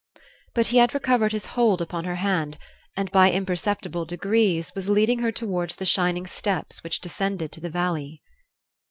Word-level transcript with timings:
But 0.55 0.65
he 0.65 0.77
had 0.79 0.95
recovered 0.95 1.31
his 1.31 1.45
hold 1.45 1.79
upon 1.79 2.05
her 2.05 2.15
hand, 2.15 2.57
and 2.97 3.11
by 3.11 3.29
imperceptible 3.31 4.03
degrees 4.03 4.71
was 4.73 4.89
leading 4.89 5.19
her 5.19 5.31
toward 5.31 5.69
the 5.73 5.85
shining 5.85 6.25
steps 6.25 6.83
which 6.83 7.01
descended 7.01 7.51
to 7.51 7.61
the 7.61 7.69
valley. 7.69 8.23